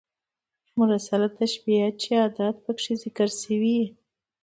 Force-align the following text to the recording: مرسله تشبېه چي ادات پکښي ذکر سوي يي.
مرسله 0.79 1.27
تشبېه 1.37 1.87
چي 2.01 2.11
ادات 2.27 2.55
پکښي 2.63 2.93
ذکر 3.03 3.29
سوي 3.41 3.73
يي. 3.79 3.87